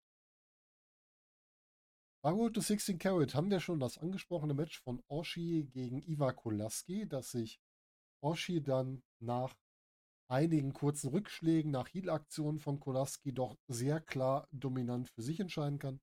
Road 2.24 2.54
to 2.54 2.62
16 2.62 2.98
Carat 2.98 3.34
haben 3.34 3.50
wir 3.50 3.60
schon 3.60 3.80
das 3.80 3.98
angesprochene 3.98 4.54
Match 4.54 4.80
von 4.80 5.02
Oshi 5.08 5.68
gegen 5.70 6.02
Iva 6.02 6.32
Kolaski, 6.32 7.06
das 7.06 7.30
sich 7.32 7.60
Oshi 8.22 8.62
dann 8.62 9.02
nach 9.20 9.54
einigen 10.28 10.72
kurzen 10.72 11.10
Rückschlägen, 11.10 11.70
nach 11.70 11.92
Heal-Aktionen 11.92 12.60
von 12.60 12.80
Kolaski 12.80 13.34
doch 13.34 13.58
sehr 13.68 14.00
klar 14.00 14.48
dominant 14.52 15.10
für 15.10 15.20
sich 15.20 15.38
entscheiden 15.38 15.78
kann 15.78 16.00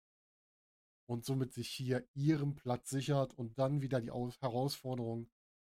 und 1.07 1.25
somit 1.25 1.53
sich 1.53 1.69
hier 1.69 2.07
ihren 2.13 2.53
Platz 2.53 2.91
sichert 2.91 3.33
und 3.33 3.57
dann 3.57 3.81
wieder 3.81 3.99
die 3.99 4.11
Aus 4.11 4.39
Herausforderung 4.41 5.27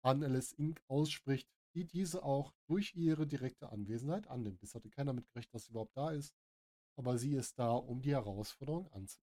an 0.03 0.25
Alice 0.25 0.53
Inc. 0.53 0.83
ausspricht, 0.89 1.49
die 1.75 1.87
diese 1.87 2.23
auch 2.23 2.53
durch 2.67 2.95
ihre 2.95 3.27
direkte 3.27 3.71
Anwesenheit 3.71 4.27
annimmt. 4.29 4.63
Es 4.63 4.75
hatte 4.75 4.91
keiner 4.91 5.13
mit 5.13 5.27
gerechnet, 5.29 5.55
dass 5.55 5.65
sie 5.65 5.71
überhaupt 5.71 5.97
da 5.97 6.11
ist, 6.11 6.35
aber 6.97 7.19
sie 7.19 7.35
ist 7.35 7.59
da, 7.59 7.73
um 7.73 8.03
die 8.03 8.13
Herausforderung 8.13 8.91
anzunehmen. 8.93 9.33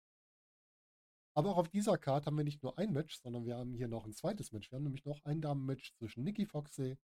Aber 1.37 1.51
auch 1.51 1.57
auf 1.57 1.69
dieser 1.69 1.99
Karte 1.99 2.27
haben 2.27 2.37
wir 2.37 2.43
nicht 2.43 2.63
nur 2.63 2.79
ein 2.79 2.91
Match, 2.91 3.19
sondern 3.21 3.45
wir 3.45 3.57
haben 3.57 3.75
hier 3.75 3.87
noch 3.87 4.05
ein 4.05 4.13
zweites 4.13 4.51
Match. 4.51 4.71
Wir 4.71 4.77
haben 4.77 4.83
nämlich 4.85 5.05
noch 5.05 5.23
ein 5.23 5.39
Damen-Match 5.39 5.93
zwischen 5.93 6.23
Nikki 6.23 6.47
Foxey 6.47 6.97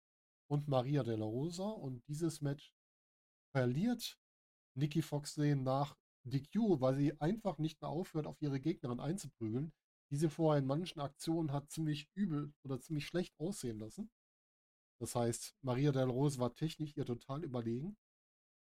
und 0.48 0.68
Maria 0.68 1.02
de 1.02 1.16
la 1.16 1.24
Rosa. 1.24 1.68
Und 1.68 2.06
dieses 2.06 2.40
Match 2.40 2.72
verliert 3.52 4.20
Nikki 4.76 5.02
Foxey 5.02 5.56
nach 5.56 5.96
DQ, 6.22 6.80
weil 6.80 6.94
sie 6.94 7.20
einfach 7.20 7.58
nicht 7.58 7.80
mehr 7.80 7.90
aufhört, 7.90 8.28
auf 8.28 8.40
ihre 8.40 8.60
Gegnerin 8.60 9.00
einzuprügeln, 9.00 9.72
die 10.10 10.16
sie 10.16 10.28
vorher 10.28 10.60
in 10.60 10.66
manchen 10.66 11.00
Aktionen 11.00 11.50
hat 11.50 11.70
ziemlich 11.70 12.08
übel 12.14 12.52
oder 12.62 12.80
ziemlich 12.80 13.06
schlecht 13.06 13.34
aussehen 13.40 13.80
lassen. 13.80 14.10
Das 15.00 15.14
heißt, 15.14 15.56
Maria 15.62 15.92
del 15.92 16.10
Rose 16.10 16.38
war 16.38 16.54
technisch 16.54 16.96
ihr 16.96 17.06
total 17.06 17.42
überlegen. 17.42 17.96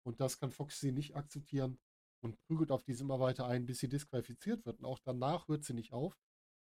Und 0.04 0.21
das 0.21 0.38
kann 0.38 0.50
Foxy 0.50 0.90
nicht 0.90 1.16
akzeptieren 1.16 1.78
und 2.23 2.40
prügelt 2.47 2.71
auf 2.71 2.83
diese 2.83 3.04
immer 3.04 3.21
weiter 3.21 3.47
ein, 3.47 3.66
bis 3.66 3.78
sie 3.78 3.88
disqualifiziert 3.88 4.64
wird. 4.64 4.78
Und 4.78 4.87
auch 4.87 4.99
danach 4.99 5.49
hört 5.49 5.64
sie 5.64 5.75
nicht 5.75 5.93
auf, 5.93 6.19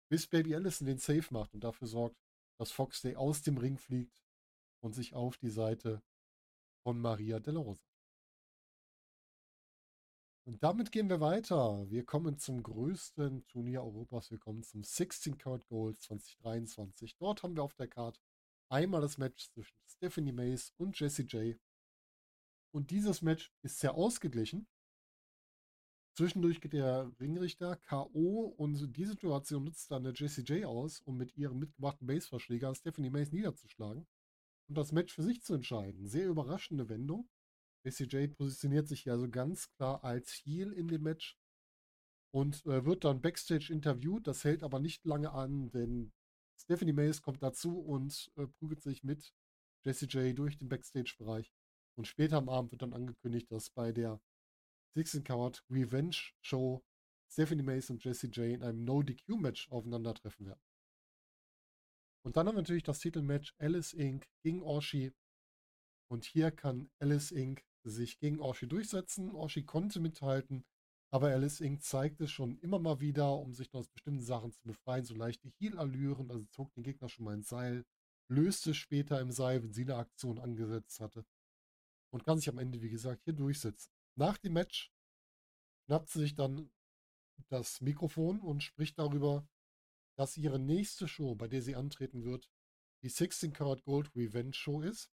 bis 0.10 0.28
Baby 0.28 0.56
Allison 0.56 0.88
den 0.88 0.98
Safe 0.98 1.26
macht 1.32 1.54
und 1.54 1.64
dafür 1.64 1.88
sorgt, 1.88 2.18
dass 2.58 2.72
Foxley 2.72 3.16
aus 3.16 3.42
dem 3.42 3.58
Ring 3.58 3.78
fliegt 3.78 4.24
und 4.82 4.94
sich 4.96 5.14
auf 5.14 5.38
die 5.38 5.50
Seite 5.50 6.02
von 6.84 7.00
Maria 7.00 7.40
Della 7.40 7.60
Rosa. 7.60 7.84
Und 10.46 10.64
damit 10.64 10.92
gehen 10.92 11.10
wir 11.10 11.20
weiter. 11.20 11.86
Wir 11.92 12.06
kommen 12.06 12.40
zum 12.40 12.64
größten 12.64 13.46
Turnier 13.46 13.84
Europas. 13.84 14.32
Wir 14.32 14.40
kommen 14.40 14.64
zum 14.64 14.84
16 14.84 15.38
Karat 15.38 15.68
Gold 15.68 16.02
2023. 16.02 17.18
Dort 17.18 17.44
haben 17.44 17.56
wir 17.56 17.64
auf 17.64 17.76
der 17.76 17.88
Karte 17.88 18.20
einmal 18.70 19.02
das 19.02 19.18
Match 19.18 19.50
zwischen 19.52 19.78
Stephanie 19.88 20.32
Mays 20.32 20.74
und 20.78 21.00
Jessie 21.00 21.24
J. 21.24 21.58
Und 22.72 22.92
dieses 22.92 23.22
Match 23.22 23.52
ist 23.64 23.80
sehr 23.80 23.96
ausgeglichen. 23.96 24.68
Zwischendurch 26.16 26.60
geht 26.60 26.74
der 26.74 27.12
Ringrichter 27.20 27.78
K.O. 27.78 28.54
und 28.58 28.96
die 28.96 29.06
Situation 29.06 29.64
nutzt 29.64 29.90
dann 29.90 30.04
der 30.04 30.14
Jessie 30.14 30.42
J 30.44 30.66
aus, 30.66 31.00
um 31.02 31.18
mit 31.18 31.36
ihrem 31.38 31.60
mitgebrachten 31.60 32.08
Baseverschläger 32.08 32.76
Stephanie 32.76 33.10
Mays 33.10 33.32
niederzuschlagen 33.32 34.06
und 34.68 34.78
das 34.78 34.92
Match 34.92 35.14
für 35.14 35.24
sich 35.24 35.42
zu 35.42 35.54
entscheiden. 35.54 36.08
Sehr 36.08 36.28
überraschende 36.28 36.90
Wendung. 36.90 37.30
Jessie 37.86 38.04
J 38.06 38.36
positioniert 38.36 38.88
sich 38.88 39.04
hier 39.04 39.14
also 39.14 39.30
ganz 39.30 39.72
klar 39.72 40.04
als 40.04 40.32
Heel 40.44 40.74
in 40.74 40.88
dem 40.90 41.04
Match 41.04 41.38
und 42.32 42.66
äh, 42.66 42.86
wird 42.86 43.06
dann 43.06 43.22
backstage 43.22 43.72
interviewt. 43.72 44.28
Das 44.28 44.44
hält 44.44 44.64
aber 44.64 44.80
nicht 44.80 45.06
lange 45.06 45.32
an, 45.32 45.72
denn 45.72 46.12
Stephanie 46.60 46.94
Mays 46.94 47.22
kommt 47.22 47.42
dazu 47.42 47.80
und 47.80 48.32
äh, 48.36 48.46
prügelt 48.48 48.82
sich 48.82 49.04
mit 49.04 49.34
Jessie 49.86 50.08
J 50.08 50.38
durch 50.38 50.58
den 50.58 50.68
Backstage-Bereich. 50.68 51.54
Und 51.96 52.06
später 52.06 52.38
am 52.38 52.50
Abend 52.50 52.72
wird 52.72 52.82
dann 52.82 52.94
angekündigt, 52.94 53.52
dass 53.52 53.70
bei 53.70 53.92
der 53.92 54.22
16 54.96 55.24
Card 55.24 55.64
Revenge 55.70 56.16
Show 56.42 56.84
Stephanie 57.32 57.64
Mays 57.64 57.90
und 57.90 58.04
Jessie 58.04 58.28
J 58.28 58.56
in 58.56 58.64
einem 58.64 58.84
No-DQ-Match 58.84 59.70
aufeinandertreffen 59.72 60.48
werden. 60.48 60.62
Und 62.26 62.36
dann 62.36 62.48
haben 62.48 62.56
wir 62.56 62.62
natürlich 62.62 62.84
das 62.84 63.00
Titelmatch 63.00 63.56
Alice 63.60 63.94
Inc. 63.94 64.28
gegen 64.44 64.62
Orshi. 64.62 65.14
Und 66.12 66.26
hier 66.26 66.52
kann 66.52 66.90
Alice 67.00 67.32
Inc. 67.32 67.64
sich 67.84 68.20
gegen 68.20 68.40
Orshi 68.40 68.68
durchsetzen. 68.68 69.32
Orshi 69.32 69.64
konnte 69.64 70.00
mithalten, 70.00 70.66
Aber 71.12 71.30
Alice 71.30 71.62
Inc. 71.62 71.82
zeigt 71.82 72.22
es 72.22 72.32
schon 72.32 72.60
immer 72.60 72.78
mal 72.78 73.00
wieder, 73.00 73.34
um 73.36 73.54
sich 73.54 73.74
aus 73.74 73.88
bestimmten 73.90 74.22
Sachen 74.22 74.52
zu 74.52 74.62
befreien, 74.64 75.06
so 75.06 75.16
leichte 75.16 75.50
Heal-Allüren, 75.58 76.30
also 76.30 76.46
zog 76.52 76.72
den 76.74 76.84
Gegner 76.84 77.10
schon 77.10 77.26
mal 77.26 77.34
ins 77.34 77.50
Seil, 77.50 77.84
löste 78.28 78.76
später 78.76 79.20
im 79.20 79.32
Seil, 79.32 79.64
wenn 79.64 79.74
sie 79.74 79.84
eine 79.84 79.96
Aktion 79.96 80.40
angesetzt 80.40 81.00
hatte. 81.00 81.26
Und 82.12 82.26
kann 82.26 82.38
sich 82.38 82.50
am 82.50 82.60
Ende, 82.60 82.82
wie 82.82 82.90
gesagt, 82.90 83.24
hier 83.24 83.34
durchsetzen. 83.34 83.92
Nach 84.16 84.38
dem 84.38 84.54
Match 84.54 84.92
schnappt 85.86 86.10
sie 86.10 86.20
sich 86.20 86.36
dann 86.36 86.72
das 87.48 87.82
Mikrofon 87.82 88.40
und 88.40 88.62
spricht 88.62 89.00
darüber, 89.00 89.48
dass 90.16 90.38
ihre 90.38 90.60
nächste 90.60 91.08
Show, 91.08 91.36
bei 91.36 91.48
der 91.48 91.62
sie 91.62 91.76
antreten 91.76 92.24
wird, 92.24 92.50
die 93.02 93.10
16 93.10 93.54
Karat 93.54 93.84
Gold 93.84 94.16
Revenge 94.16 94.54
Show 94.54 94.82
ist. 94.82 95.10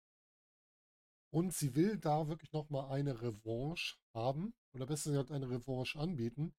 Und 1.32 1.54
sie 1.54 1.74
will 1.74 1.96
da 1.98 2.28
wirklich 2.28 2.52
nochmal 2.52 2.90
eine 2.90 3.22
Revanche 3.22 3.96
haben, 4.14 4.54
oder 4.74 4.86
besser 4.86 5.10
gesagt 5.10 5.30
eine 5.30 5.48
Revanche 5.48 5.98
anbieten, 5.98 6.54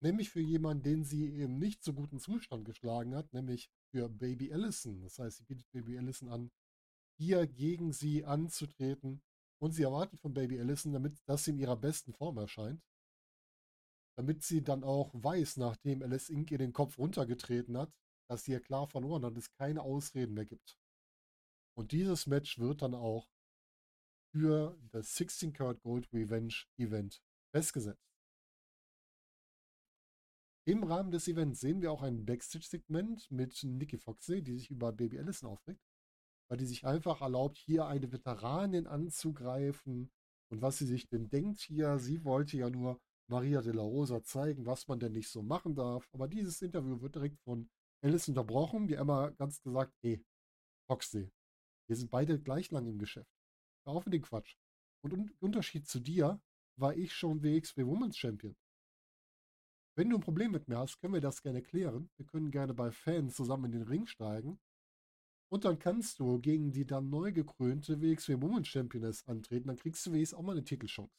nämlich 0.00 0.30
für 0.30 0.40
jemanden, 0.40 0.82
den 0.82 1.04
sie 1.04 1.32
eben 1.34 1.58
nicht 1.58 1.82
so 1.82 1.94
guten 1.94 2.18
Zustand 2.18 2.64
geschlagen 2.64 3.14
hat, 3.14 3.32
nämlich 3.32 3.70
für 3.90 4.08
Baby 4.08 4.52
Allison. 4.52 5.00
Das 5.00 5.18
heißt, 5.18 5.38
sie 5.38 5.44
bietet 5.44 5.70
Baby 5.72 5.98
Allison 5.98 6.28
an, 6.28 6.50
hier 7.18 7.46
gegen 7.46 7.92
sie 7.92 8.24
anzutreten 8.24 9.22
und 9.60 9.72
sie 9.72 9.82
erwartet 9.82 10.20
von 10.20 10.34
Baby 10.34 10.60
Allison, 10.60 10.92
damit 10.92 11.18
das 11.26 11.48
in 11.48 11.58
ihrer 11.58 11.76
besten 11.76 12.12
Form 12.12 12.36
erscheint. 12.36 12.82
Damit 14.16 14.42
sie 14.42 14.62
dann 14.62 14.84
auch 14.84 15.10
weiß, 15.14 15.56
nachdem 15.56 16.02
Alice 16.02 16.28
Inc. 16.28 16.50
ihr 16.50 16.58
den 16.58 16.72
Kopf 16.72 16.98
runtergetreten 16.98 17.78
hat, 17.78 17.92
dass 18.28 18.44
sie 18.44 18.52
ja 18.52 18.60
klar 18.60 18.86
verloren 18.86 19.24
hat, 19.24 19.36
es 19.36 19.52
keine 19.52 19.82
Ausreden 19.82 20.34
mehr 20.34 20.44
gibt. 20.44 20.78
Und 21.76 21.92
dieses 21.92 22.26
Match 22.26 22.58
wird 22.58 22.82
dann 22.82 22.94
auch 22.94 23.28
für 24.32 24.78
das 24.90 25.14
16 25.16 25.52
Karat 25.52 25.80
Gold 25.82 26.12
Revenge 26.12 26.54
Event 26.76 27.22
festgesetzt. 27.52 28.08
Im 30.66 30.84
Rahmen 30.84 31.10
des 31.10 31.26
Events 31.28 31.60
sehen 31.60 31.80
wir 31.80 31.90
auch 31.90 32.02
ein 32.02 32.26
Backstage-Segment 32.26 33.30
mit 33.30 33.62
Nikki 33.62 33.96
Foxley, 33.96 34.42
die 34.42 34.52
sich 34.52 34.70
über 34.70 34.92
Baby 34.92 35.18
Allison 35.18 35.48
aufregt, 35.48 35.80
weil 36.50 36.58
die 36.58 36.66
sich 36.66 36.86
einfach 36.86 37.22
erlaubt, 37.22 37.56
hier 37.56 37.86
eine 37.86 38.12
Veteranin 38.12 38.86
anzugreifen. 38.86 40.10
Und 40.50 40.60
was 40.60 40.76
sie 40.76 40.86
sich 40.86 41.08
denn 41.08 41.30
denkt 41.30 41.60
hier, 41.60 41.98
sie 41.98 42.22
wollte 42.22 42.58
ja 42.58 42.68
nur 42.68 43.00
Maria 43.30 43.62
de 43.62 43.72
la 43.72 43.82
Rosa 43.82 44.22
zeigen, 44.22 44.66
was 44.66 44.88
man 44.88 45.00
denn 45.00 45.12
nicht 45.12 45.30
so 45.30 45.42
machen 45.42 45.74
darf. 45.74 46.06
Aber 46.12 46.28
dieses 46.28 46.60
Interview 46.60 47.00
wird 47.00 47.14
direkt 47.14 47.40
von 47.44 47.70
Alice 48.02 48.28
unterbrochen, 48.28 48.88
die 48.88 48.94
Emma 48.94 49.30
ganz 49.30 49.62
gesagt, 49.62 49.94
hey, 50.02 50.22
Foxley, 50.86 51.30
wir 51.88 51.96
sind 51.96 52.10
beide 52.10 52.38
gleich 52.38 52.70
lang 52.70 52.86
im 52.86 52.98
Geschäft. 52.98 53.37
Hör 53.88 53.94
auf 53.94 54.04
mit 54.04 54.12
dem 54.12 54.20
Quatsch. 54.20 54.54
Und 55.02 55.14
im 55.14 55.34
Unterschied 55.40 55.88
zu 55.88 55.98
dir 55.98 56.42
war 56.76 56.94
ich 56.94 57.14
schon 57.14 57.42
WXW 57.42 57.86
Women's 57.86 58.18
Champion. 58.18 58.54
Wenn 59.96 60.10
du 60.10 60.16
ein 60.16 60.20
Problem 60.20 60.50
mit 60.50 60.68
mir 60.68 60.76
hast, 60.76 61.00
können 61.00 61.14
wir 61.14 61.22
das 61.22 61.40
gerne 61.40 61.62
klären. 61.62 62.10
Wir 62.18 62.26
können 62.26 62.50
gerne 62.50 62.74
bei 62.74 62.90
Fans 62.90 63.34
zusammen 63.34 63.64
in 63.64 63.72
den 63.72 63.88
Ring 63.88 64.06
steigen. 64.06 64.60
Und 65.50 65.64
dann 65.64 65.78
kannst 65.78 66.18
du 66.18 66.38
gegen 66.38 66.70
die 66.70 66.84
dann 66.84 67.08
neu 67.08 67.32
gekrönte 67.32 68.02
WXW 68.02 68.42
Women's 68.42 68.68
Championess 68.68 69.26
antreten. 69.26 69.68
Dann 69.68 69.78
kriegst 69.78 70.04
du 70.04 70.12
wenigstens 70.12 70.38
auch 70.38 70.42
mal 70.42 70.52
eine 70.52 70.64
Titelchance. 70.64 71.16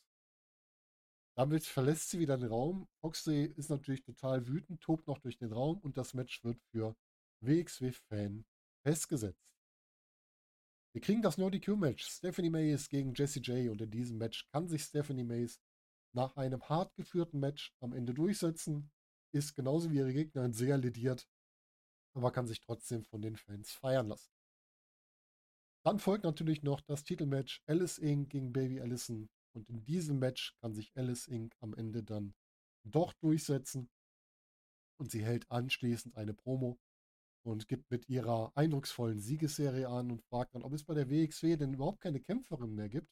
Damit 1.35 1.63
verlässt 1.63 2.11
sie 2.11 2.19
wieder 2.19 2.37
den 2.37 2.49
Raum. 2.49 2.87
Foxley 3.01 3.45
ist 3.45 3.71
natürlich 3.71 4.03
total 4.03 4.47
wütend, 4.47 4.79
tobt 4.81 5.07
noch 5.07 5.17
durch 5.17 5.39
den 5.39 5.51
Raum 5.51 5.79
und 5.79 5.97
das 5.97 6.13
Match 6.13 6.43
wird 6.43 6.61
für 6.71 6.95
WXW-Fan 7.41 8.45
festgesetzt. 8.83 9.58
Wir 10.91 11.01
kriegen 11.01 11.21
das 11.21 11.37
No 11.37 11.49
DQ-Match. 11.49 12.03
Stephanie 12.03 12.49
Mays 12.49 12.89
gegen 12.89 13.13
Jessie 13.13 13.41
J. 13.41 13.69
Und 13.69 13.81
in 13.81 13.91
diesem 13.91 14.17
Match 14.17 14.47
kann 14.47 14.67
sich 14.67 14.83
Stephanie 14.83 15.23
Mays 15.23 15.59
nach 16.13 16.35
einem 16.35 16.67
hart 16.67 16.95
geführten 16.95 17.39
Match 17.39 17.75
am 17.79 17.93
Ende 17.93 18.13
durchsetzen, 18.15 18.91
ist 19.31 19.55
genauso 19.55 19.91
wie 19.91 19.97
ihre 19.97 20.13
Gegnerin 20.13 20.53
sehr 20.53 20.77
lediert, 20.77 21.29
aber 22.15 22.31
kann 22.31 22.47
sich 22.47 22.59
trotzdem 22.61 23.03
von 23.03 23.21
den 23.21 23.35
Fans 23.35 23.71
feiern 23.71 24.07
lassen. 24.07 24.31
Dann 25.85 25.99
folgt 25.99 26.23
natürlich 26.23 26.63
noch 26.63 26.81
das 26.81 27.03
Titelmatch 27.03 27.61
Alice 27.67 27.99
Inc. 27.99 28.31
gegen 28.31 28.51
Baby 28.51 28.81
Allison 28.81 29.29
und 29.53 29.69
in 29.69 29.85
diesem 29.85 30.17
Match 30.17 30.55
kann 30.59 30.73
sich 30.73 30.91
Alice 30.95 31.27
Inc. 31.27 31.55
am 31.59 31.75
Ende 31.75 32.03
dann 32.03 32.33
doch 32.83 33.13
durchsetzen 33.13 33.89
und 34.97 35.11
sie 35.11 35.23
hält 35.23 35.49
anschließend 35.51 36.17
eine 36.17 36.33
Promo 36.33 36.79
und 37.43 37.67
gibt 37.67 37.89
mit 37.89 38.09
ihrer 38.09 38.51
eindrucksvollen 38.55 39.19
Siegesserie 39.19 39.87
an 39.87 40.11
und 40.11 40.21
fragt 40.23 40.55
dann, 40.55 40.63
ob 40.63 40.73
es 40.73 40.83
bei 40.83 40.93
der 40.93 41.09
WXW 41.09 41.57
denn 41.57 41.73
überhaupt 41.73 42.01
keine 42.01 42.19
Kämpferin 42.19 42.75
mehr 42.75 42.89
gibt 42.89 43.11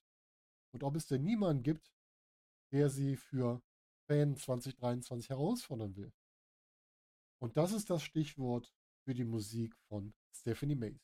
und 0.74 0.84
ob 0.84 0.96
es 0.96 1.07
denn 1.07 1.24
niemanden 1.24 1.63
gibt, 1.63 1.91
der 2.72 2.89
sie 2.89 3.15
für 3.15 3.62
Fan 4.07 4.36
2023 4.36 5.29
herausfordern 5.29 5.96
will. 5.96 6.12
Und 7.39 7.57
das 7.57 7.72
ist 7.72 7.89
das 7.89 8.03
Stichwort 8.03 8.74
für 9.05 9.13
die 9.13 9.25
Musik 9.25 9.75
von 9.88 10.13
Stephanie 10.34 10.75
Mays, 10.75 11.01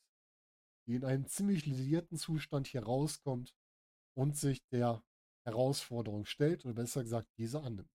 die 0.88 0.96
in 0.96 1.06
einem 1.06 1.28
ziemlich 1.28 1.66
lidierten 1.66 2.18
Zustand 2.18 2.68
hier 2.68 2.84
rauskommt 2.84 3.56
und 4.16 4.38
sich 4.38 4.66
der 4.70 5.04
Herausforderung 5.46 6.26
stellt 6.26 6.66
oder 6.66 6.74
besser 6.74 7.04
gesagt 7.04 7.30
diese 7.38 7.62
annimmt. 7.62 7.92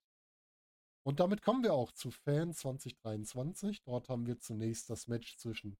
Und 1.08 1.22
damit 1.22 1.42
kommen 1.42 1.64
wir 1.64 1.74
auch 1.74 1.94
zu 1.94 2.12
Fan 2.12 2.54
2023. 2.54 3.82
Dort 3.84 4.10
haben 4.10 4.28
wir 4.28 4.40
zunächst 4.40 4.90
das 4.90 5.08
Match 5.08 5.38
zwischen 5.38 5.78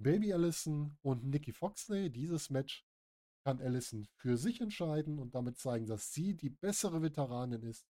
Baby 0.00 0.32
Allison 0.32 0.96
und 1.02 1.24
Nikki 1.24 1.52
Foxley. 1.52 2.10
Dieses 2.10 2.48
Match 2.48 2.86
kann 3.42 3.60
Allison 3.60 4.06
für 4.14 4.36
sich 4.36 4.60
entscheiden 4.60 5.18
und 5.18 5.34
damit 5.34 5.58
zeigen, 5.58 5.86
dass 5.86 6.12
sie 6.12 6.36
die 6.36 6.50
bessere 6.50 7.02
Veteranin 7.02 7.64
ist. 7.64 7.88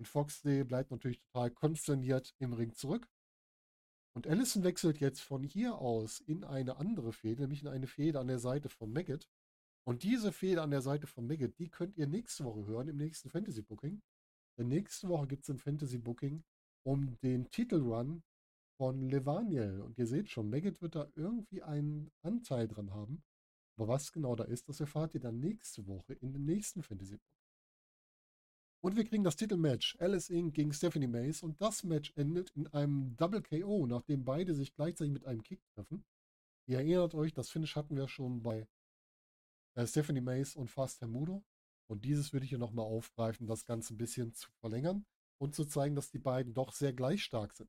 Und 0.00 0.06
Foxley 0.06 0.64
bleibt 0.64 0.90
natürlich 0.90 1.20
total 1.20 1.52
konsterniert 1.52 2.34
im 2.40 2.54
Ring 2.54 2.74
zurück. 2.74 3.08
Und 4.12 4.26
Allison 4.26 4.64
wechselt 4.64 4.98
jetzt 4.98 5.20
von 5.20 5.44
hier 5.44 5.76
aus 5.76 6.18
in 6.18 6.42
eine 6.42 6.78
andere 6.78 7.12
Fehde, 7.12 7.42
nämlich 7.42 7.62
in 7.62 7.68
eine 7.68 7.86
Fehde 7.86 8.18
an 8.18 8.26
der 8.26 8.40
Seite 8.40 8.68
von 8.68 8.92
Maggot. 8.92 9.28
Und 9.84 10.02
diese 10.02 10.32
Fehde 10.32 10.62
an 10.62 10.72
der 10.72 10.82
Seite 10.82 11.06
von 11.06 11.28
Maggot, 11.28 11.56
die 11.60 11.68
könnt 11.68 11.96
ihr 11.96 12.08
nächste 12.08 12.44
Woche 12.44 12.66
hören 12.66 12.88
im 12.88 12.96
nächsten 12.96 13.30
Fantasy 13.30 13.62
Booking. 13.62 14.02
Denn 14.60 14.68
nächste 14.68 15.08
Woche 15.08 15.26
gibt 15.26 15.44
es 15.44 15.48
ein 15.48 15.58
Fantasy 15.58 15.96
Booking 15.96 16.44
um 16.86 17.18
den 17.22 17.50
Titelrun 17.50 18.22
von 18.76 19.08
Levaniel. 19.08 19.80
Und 19.80 19.96
ihr 19.96 20.06
seht 20.06 20.28
schon, 20.28 20.50
Maggot 20.50 20.82
wird 20.82 20.96
da 20.96 21.10
irgendwie 21.16 21.62
einen 21.62 22.10
Anteil 22.20 22.68
dran 22.68 22.92
haben. 22.92 23.22
Aber 23.78 23.88
was 23.88 24.12
genau 24.12 24.36
da 24.36 24.44
ist, 24.44 24.68
das 24.68 24.80
erfahrt 24.80 25.14
ihr 25.14 25.20
dann 25.20 25.40
nächste 25.40 25.86
Woche 25.86 26.12
in 26.12 26.34
dem 26.34 26.44
nächsten 26.44 26.82
Fantasy 26.82 27.16
Book. 27.16 27.40
Und 28.82 28.96
wir 28.96 29.04
kriegen 29.06 29.24
das 29.24 29.36
Titelmatch 29.36 29.96
Alice 29.98 30.28
Inc. 30.28 30.52
gegen 30.52 30.74
Stephanie 30.74 31.06
Mays 31.06 31.42
und 31.42 31.58
das 31.62 31.82
Match 31.82 32.12
endet 32.16 32.50
in 32.50 32.66
einem 32.66 33.16
Double 33.16 33.42
KO, 33.42 33.86
nachdem 33.86 34.26
beide 34.26 34.54
sich 34.54 34.74
gleichzeitig 34.74 35.14
mit 35.14 35.24
einem 35.24 35.42
Kick 35.42 35.66
treffen. 35.74 36.04
Ihr 36.66 36.76
erinnert 36.76 37.14
euch, 37.14 37.32
das 37.32 37.48
Finish 37.48 37.76
hatten 37.76 37.96
wir 37.96 38.08
schon 38.08 38.42
bei 38.42 38.68
äh, 39.74 39.86
Stephanie 39.86 40.20
Mays 40.20 40.54
und 40.54 40.70
Fast 40.70 41.00
Hermudo. 41.00 41.42
Und 41.90 42.04
dieses 42.04 42.32
würde 42.32 42.44
ich 42.44 42.50
hier 42.50 42.58
nochmal 42.58 42.84
aufgreifen, 42.84 43.48
das 43.48 43.64
Ganze 43.64 43.94
ein 43.94 43.98
bisschen 43.98 44.32
zu 44.32 44.48
verlängern 44.60 45.04
und 45.38 45.56
zu 45.56 45.64
zeigen, 45.64 45.96
dass 45.96 46.10
die 46.10 46.20
beiden 46.20 46.54
doch 46.54 46.72
sehr 46.72 46.92
gleich 46.92 47.24
stark 47.24 47.52
sind. 47.52 47.68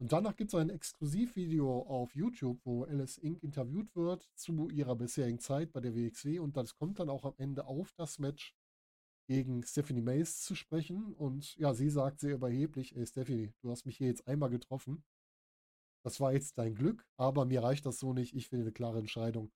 Und 0.00 0.12
danach 0.12 0.36
gibt 0.36 0.50
es 0.50 0.54
ein 0.54 0.70
Exklusivvideo 0.70 1.82
auf 1.82 2.14
YouTube, 2.14 2.60
wo 2.64 2.84
Alice 2.84 3.18
Inc. 3.18 3.42
interviewt 3.42 3.96
wird 3.96 4.30
zu 4.36 4.70
ihrer 4.70 4.94
bisherigen 4.94 5.40
Zeit 5.40 5.72
bei 5.72 5.80
der 5.80 5.96
WXW 5.96 6.38
und 6.38 6.56
das 6.56 6.76
kommt 6.76 7.00
dann 7.00 7.10
auch 7.10 7.24
am 7.24 7.34
Ende 7.36 7.66
auf 7.66 7.92
das 7.94 8.20
Match 8.20 8.54
gegen 9.26 9.64
Stephanie 9.64 10.00
Mays 10.00 10.40
zu 10.42 10.54
sprechen. 10.54 11.14
Und 11.14 11.56
ja, 11.56 11.74
sie 11.74 11.90
sagt 11.90 12.20
sehr 12.20 12.34
überheblich, 12.34 12.96
ey 12.96 13.04
Stephanie, 13.06 13.52
du 13.60 13.72
hast 13.72 13.86
mich 13.86 13.96
hier 13.96 14.06
jetzt 14.06 14.28
einmal 14.28 14.50
getroffen. 14.50 15.02
Das 16.04 16.20
war 16.20 16.32
jetzt 16.32 16.58
dein 16.58 16.76
Glück, 16.76 17.04
aber 17.16 17.44
mir 17.44 17.64
reicht 17.64 17.84
das 17.86 17.98
so 17.98 18.12
nicht. 18.12 18.36
Ich 18.36 18.52
will 18.52 18.60
eine 18.60 18.72
klare 18.72 19.00
Entscheidung. 19.00 19.50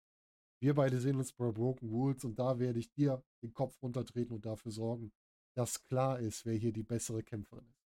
Wir 0.62 0.74
beide 0.74 1.00
sehen 1.00 1.16
uns 1.16 1.32
bei 1.32 1.50
Broken 1.50 1.88
Rules 1.88 2.24
und 2.24 2.38
da 2.38 2.60
werde 2.60 2.78
ich 2.78 2.92
dir 2.92 3.24
den 3.42 3.52
Kopf 3.52 3.82
runtertreten 3.82 4.32
und 4.32 4.46
dafür 4.46 4.70
sorgen, 4.70 5.12
dass 5.56 5.82
klar 5.82 6.20
ist, 6.20 6.46
wer 6.46 6.54
hier 6.54 6.72
die 6.72 6.84
bessere 6.84 7.24
Kämpferin 7.24 7.66
ist. 7.66 7.82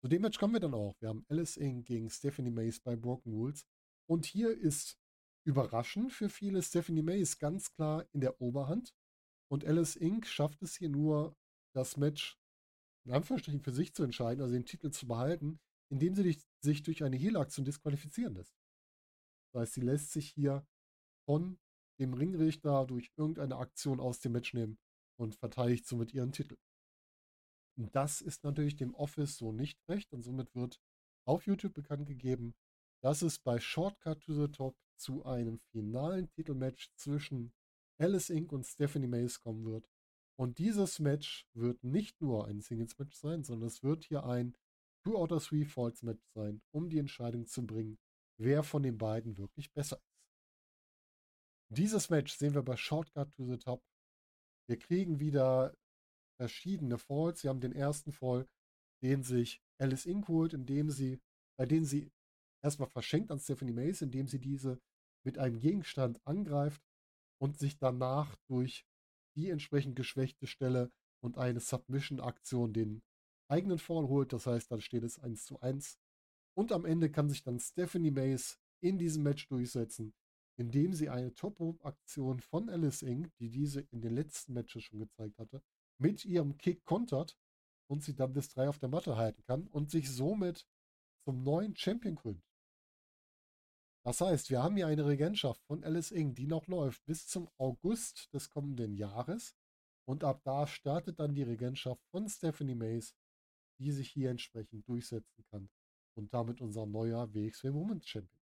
Zu 0.00 0.08
dem 0.08 0.22
Match 0.22 0.38
kommen 0.38 0.54
wir 0.54 0.60
dann 0.60 0.72
auch. 0.72 0.98
Wir 1.00 1.10
haben 1.10 1.26
Alice 1.28 1.58
Inc. 1.58 1.84
gegen 1.84 2.08
Stephanie 2.08 2.50
Mays 2.50 2.80
bei 2.80 2.96
Broken 2.96 3.34
Rules. 3.34 3.66
Und 4.08 4.24
hier 4.24 4.56
ist 4.56 4.98
überraschend 5.46 6.14
für 6.14 6.30
viele 6.30 6.62
Stephanie 6.62 7.02
Mays 7.02 7.38
ganz 7.38 7.70
klar 7.72 8.06
in 8.12 8.22
der 8.22 8.40
Oberhand. 8.40 8.94
Und 9.50 9.66
Alice 9.66 9.96
Inc. 9.96 10.26
schafft 10.26 10.62
es 10.62 10.76
hier 10.76 10.88
nur, 10.88 11.36
das 11.74 11.98
Match 11.98 12.40
in 13.04 13.12
Anführungsstrichen 13.12 13.60
für 13.60 13.72
sich 13.72 13.92
zu 13.92 14.02
entscheiden, 14.02 14.40
also 14.40 14.54
den 14.54 14.64
Titel 14.64 14.90
zu 14.90 15.06
behalten, 15.06 15.60
indem 15.90 16.14
sie 16.14 16.38
sich 16.62 16.82
durch 16.82 17.04
eine 17.04 17.16
Heal-Aktion 17.16 17.66
disqualifizieren 17.66 18.34
lässt. 18.34 18.54
Das 19.52 19.60
heißt, 19.60 19.74
sie 19.74 19.82
lässt 19.82 20.12
sich 20.12 20.30
hier 20.30 20.66
von 21.26 21.58
dem 21.98 22.14
Ringrichter 22.14 22.86
durch 22.86 23.12
irgendeine 23.16 23.56
Aktion 23.56 24.00
aus 24.00 24.20
dem 24.20 24.32
Match 24.32 24.54
nehmen 24.54 24.78
und 25.16 25.34
verteidigt 25.34 25.86
somit 25.86 26.12
ihren 26.12 26.32
Titel. 26.32 26.56
Das 27.76 28.20
ist 28.20 28.44
natürlich 28.44 28.76
dem 28.76 28.94
Office 28.94 29.36
so 29.36 29.52
nicht 29.52 29.78
recht 29.88 30.12
und 30.12 30.22
somit 30.22 30.54
wird 30.54 30.80
auf 31.26 31.46
YouTube 31.46 31.74
bekannt 31.74 32.06
gegeben, 32.06 32.54
dass 33.02 33.22
es 33.22 33.38
bei 33.38 33.58
Shortcut 33.58 34.20
to 34.20 34.34
the 34.34 34.50
Top 34.50 34.76
zu 34.96 35.24
einem 35.24 35.58
finalen 35.70 36.28
Titelmatch 36.30 36.92
zwischen 36.94 37.52
Alice 37.98 38.30
Inc. 38.30 38.52
und 38.52 38.64
Stephanie 38.64 39.06
Mays 39.06 39.40
kommen 39.40 39.64
wird. 39.64 39.88
Und 40.38 40.58
dieses 40.58 40.98
Match 40.98 41.46
wird 41.54 41.82
nicht 41.84 42.20
nur 42.20 42.46
ein 42.46 42.60
Singles-Match 42.60 43.16
sein, 43.16 43.44
sondern 43.44 43.68
es 43.68 43.82
wird 43.82 44.04
hier 44.04 44.24
ein 44.24 44.56
Two 45.04 45.16
out 45.16 45.32
of 45.32 45.46
Three 45.46 45.64
Falls 45.64 46.02
Match 46.02 46.24
sein, 46.34 46.62
um 46.72 46.88
die 46.88 46.98
Entscheidung 46.98 47.46
zu 47.46 47.66
bringen, 47.66 47.98
wer 48.38 48.62
von 48.62 48.82
den 48.82 48.98
beiden 48.98 49.36
wirklich 49.36 49.72
besser 49.72 49.96
ist. 49.96 50.11
Dieses 51.74 52.10
Match 52.10 52.36
sehen 52.36 52.52
wir 52.52 52.62
bei 52.62 52.76
Shortcut 52.76 53.32
to 53.32 53.46
the 53.46 53.56
Top. 53.56 53.82
Wir 54.68 54.78
kriegen 54.78 55.20
wieder 55.20 55.74
verschiedene 56.38 56.98
Falls. 56.98 57.40
Sie 57.40 57.48
haben 57.48 57.60
den 57.60 57.72
ersten 57.72 58.12
Fall, 58.12 58.46
den 59.02 59.22
sich 59.22 59.62
Alice 59.78 60.04
Inc. 60.04 60.28
holt, 60.28 60.52
indem 60.52 60.90
sie, 60.90 61.18
bei 61.56 61.64
denen 61.64 61.86
sie 61.86 62.12
erstmal 62.62 62.90
verschenkt 62.90 63.30
an 63.30 63.40
Stephanie 63.40 63.72
Mace, 63.72 64.02
indem 64.02 64.28
sie 64.28 64.38
diese 64.38 64.82
mit 65.24 65.38
einem 65.38 65.60
Gegenstand 65.60 66.20
angreift 66.26 66.82
und 67.40 67.58
sich 67.58 67.78
danach 67.78 68.36
durch 68.50 68.84
die 69.34 69.48
entsprechend 69.48 69.96
geschwächte 69.96 70.46
Stelle 70.46 70.92
und 71.24 71.38
eine 71.38 71.60
Submission-Aktion 71.60 72.74
den 72.74 73.02
eigenen 73.48 73.78
Fall 73.78 74.08
holt. 74.08 74.34
Das 74.34 74.46
heißt, 74.46 74.70
dann 74.70 74.82
steht 74.82 75.04
es 75.04 75.18
1 75.18 75.46
zu 75.46 75.58
1. 75.60 75.98
Und 76.54 76.70
am 76.70 76.84
Ende 76.84 77.10
kann 77.10 77.30
sich 77.30 77.42
dann 77.42 77.58
Stephanie 77.58 78.10
Mace 78.10 78.60
in 78.82 78.98
diesem 78.98 79.22
Match 79.22 79.48
durchsetzen, 79.48 80.12
indem 80.56 80.92
sie 80.92 81.08
eine 81.08 81.34
Top-Rope-Aktion 81.34 82.40
von 82.40 82.68
Alice 82.68 83.02
Inc., 83.02 83.34
die 83.38 83.50
diese 83.50 83.80
in 83.80 84.00
den 84.00 84.14
letzten 84.14 84.52
Matches 84.52 84.84
schon 84.84 84.98
gezeigt 84.98 85.38
hatte, 85.38 85.62
mit 85.98 86.24
ihrem 86.24 86.56
Kick 86.58 86.84
kontert 86.84 87.38
und 87.88 88.02
sie 88.02 88.14
dann 88.14 88.32
bis 88.32 88.48
drei 88.48 88.68
auf 88.68 88.78
der 88.78 88.88
Matte 88.88 89.16
halten 89.16 89.42
kann 89.44 89.66
und 89.68 89.90
sich 89.90 90.10
somit 90.10 90.66
zum 91.24 91.42
neuen 91.42 91.76
Champion 91.76 92.16
krönt. 92.16 92.42
Das 94.04 94.20
heißt, 94.20 94.50
wir 94.50 94.62
haben 94.62 94.76
hier 94.76 94.88
eine 94.88 95.06
Regentschaft 95.06 95.62
von 95.66 95.84
Alice 95.84 96.10
Inc., 96.10 96.34
die 96.34 96.48
noch 96.48 96.66
läuft 96.66 97.04
bis 97.04 97.28
zum 97.28 97.48
August 97.56 98.32
des 98.34 98.50
kommenden 98.50 98.96
Jahres. 98.96 99.56
Und 100.04 100.24
ab 100.24 100.40
da 100.42 100.66
startet 100.66 101.20
dann 101.20 101.34
die 101.34 101.44
Regentschaft 101.44 102.04
von 102.10 102.28
Stephanie 102.28 102.74
Mays, 102.74 103.14
die 103.78 103.92
sich 103.92 104.10
hier 104.10 104.30
entsprechend 104.30 104.88
durchsetzen 104.88 105.44
kann. 105.50 105.70
Und 106.14 106.34
damit 106.34 106.60
unser 106.60 106.84
neuer 106.84 107.32
WXW 107.32 107.72
Women's 107.72 108.08
Champion. 108.08 108.41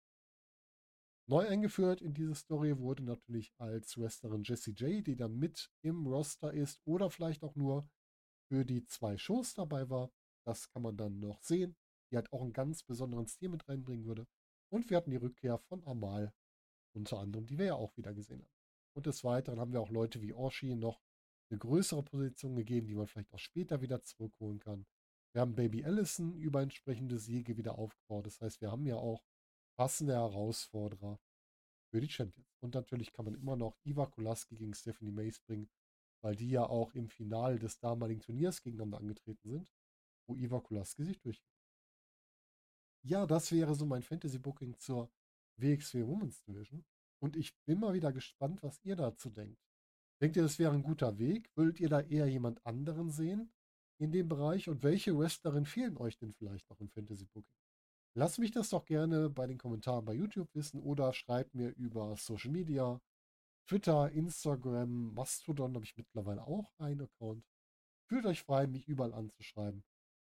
Neu 1.31 1.47
eingeführt 1.47 2.01
in 2.01 2.15
diese 2.15 2.35
Story 2.35 2.79
wurde 2.79 3.05
natürlich 3.05 3.53
als 3.59 3.99
Wrestlerin 3.99 4.45
Jessie 4.45 4.73
J, 4.73 5.07
die 5.07 5.15
dann 5.15 5.39
mit 5.39 5.71
im 5.83 6.07
Roster 6.07 6.55
ist 6.55 6.81
oder 6.87 7.11
vielleicht 7.11 7.45
auch 7.45 7.55
nur 7.55 7.87
für 8.51 8.65
die 8.65 8.83
zwei 8.87 9.19
Shows 9.19 9.53
dabei 9.53 9.91
war. 9.91 10.11
Das 10.47 10.71
kann 10.71 10.81
man 10.81 10.97
dann 10.97 11.19
noch 11.19 11.43
sehen. 11.43 11.77
Die 12.11 12.17
halt 12.17 12.33
auch 12.33 12.41
einen 12.41 12.55
ganz 12.55 12.83
besonderen 12.83 13.27
Stil 13.27 13.51
mit 13.51 13.69
reinbringen 13.69 14.07
würde. 14.07 14.27
Und 14.73 14.89
wir 14.89 14.97
hatten 14.97 15.11
die 15.11 15.19
Rückkehr 15.19 15.59
von 15.59 15.87
Amal, 15.87 16.33
unter 16.95 17.19
anderem, 17.19 17.47
die 17.47 17.59
wir 17.59 17.67
ja 17.67 17.75
auch 17.75 17.95
wieder 17.99 18.15
gesehen 18.15 18.41
haben. 18.41 18.55
Und 18.97 19.05
des 19.05 19.23
Weiteren 19.23 19.61
haben 19.61 19.75
wir 19.75 19.83
auch 19.83 19.91
Leute 19.91 20.23
wie 20.23 20.33
Orshi 20.33 20.75
noch 20.77 21.03
eine 21.51 21.59
größere 21.59 22.03
Position 22.03 22.57
gegeben, 22.57 22.87
die 22.87 22.95
man 22.95 23.07
vielleicht 23.07 23.35
auch 23.35 23.39
später 23.39 23.83
wieder 23.83 24.03
zurückholen 24.03 24.61
kann. 24.61 24.87
Wir 25.35 25.43
haben 25.43 25.55
Baby 25.55 25.85
Allison 25.85 26.35
über 26.39 26.63
entsprechende 26.63 27.19
Siege 27.19 27.59
wieder 27.59 27.79
aufgebaut. 27.79 28.25
Das 28.25 28.41
heißt, 28.41 28.63
wir 28.63 28.71
haben 28.71 28.87
ja 28.87 28.97
auch 28.97 29.23
passende 29.79 30.15
Herausforderer 30.15 31.21
für 31.91 32.01
die 32.01 32.09
Champions. 32.09 32.59
Und 32.61 32.75
natürlich 32.75 33.13
kann 33.13 33.27
man 33.27 33.35
immer 33.35 33.55
noch 33.55 33.79
Iva 33.85 34.07
Kolaski 34.07 34.57
gegen 34.57 34.75
Stephanie 34.75 35.13
Mace 35.13 35.39
bringen, 35.39 35.71
weil 36.21 36.35
die 36.35 36.51
ja 36.51 36.65
auch 36.65 36.95
im 36.95 37.09
Finale 37.09 37.61
des 37.61 37.79
damaligen 37.79 38.21
Turniers 38.21 38.61
gegeneinander 38.61 38.99
angetreten 38.99 39.49
sind, 39.49 39.73
wo 40.27 40.35
Iva 40.35 40.61
Kolaski 40.61 41.05
sich 41.05 41.21
durchgeht. 41.21 41.55
Ja, 43.05 43.25
das 43.25 43.53
wäre 43.53 43.77
so 43.77 43.87
mein 43.87 44.03
Fantasy-Booking 44.03 44.77
zur 44.79 45.13
WXW 45.59 46.05
Women's 46.09 46.43
Division. 46.43 46.85
Und 47.21 47.37
ich 47.37 47.57
bin 47.65 47.79
mal 47.79 47.95
wieder 47.95 48.13
gespannt, 48.13 48.61
was 48.65 48.81
ihr 48.83 48.97
dazu 48.97 49.31
denkt. 49.31 49.63
Denkt 50.21 50.37
ihr, 50.37 50.43
das 50.43 50.59
wäre 50.59 50.73
ein 50.73 50.83
guter 50.83 51.19
Weg? 51.19 51.51
Würdet 51.55 51.79
ihr 51.79 51.89
da 51.89 52.01
eher 52.01 52.27
jemand 52.27 52.67
anderen 52.67 53.11
sehen 53.11 53.53
in 53.99 54.11
dem 54.11 54.29
Bereich? 54.29 54.69
Und 54.69 54.83
welche 54.83 55.17
Wrestlerin 55.17 55.67
fehlen 55.67 55.97
euch 55.99 56.19
denn 56.19 56.35
vielleicht 56.35 56.69
noch 56.69 56.81
im 56.81 56.89
Fantasy-Booking? 56.89 57.58
Lasst 58.15 58.39
mich 58.39 58.51
das 58.51 58.71
doch 58.71 58.85
gerne 58.85 59.31
bei 59.31 59.47
den 59.47 59.59
Kommentaren 59.59 60.05
bei 60.05 60.15
YouTube 60.15 60.49
wissen 60.55 60.81
oder 60.81 61.13
schreibt 61.13 61.55
mir 61.55 61.71
über 61.77 62.17
Social 62.17 62.51
Media, 62.51 63.01
Twitter, 63.67 64.11
Instagram, 64.13 65.13
Mastodon 65.15 65.75
habe 65.75 65.85
ich 65.85 65.97
mittlerweile 65.97 66.47
auch 66.47 66.73
einen 66.79 67.03
Account. 67.03 67.45
Fühlt 68.07 68.25
euch 68.25 68.43
frei, 68.43 68.67
mich 68.67 68.89
überall 68.89 69.13
anzuschreiben. 69.13 69.85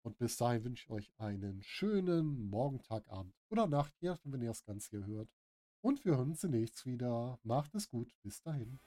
Und 0.03 0.17
bis 0.17 0.37
dahin 0.37 0.63
wünsche 0.63 0.83
ich 0.83 0.89
euch 0.91 1.11
einen 1.17 1.63
schönen 1.63 2.49
Morgen, 2.49 2.81
Tag, 2.83 3.09
Abend 3.09 3.33
oder 3.49 3.67
Nacht, 3.67 3.93
je 4.01 4.09
nachdem, 4.09 4.33
wenn 4.33 4.41
ihr 4.41 4.49
das 4.49 4.63
Ganze 4.63 4.89
hier 4.89 5.05
hört. 5.05 5.29
Und 5.81 6.05
wir 6.05 6.15
hören 6.15 6.31
uns 6.31 6.41
zunächst 6.41 6.85
wieder. 6.85 7.39
Macht 7.43 7.73
es 7.75 7.89
gut. 7.89 8.13
Bis 8.21 8.41
dahin. 8.41 8.79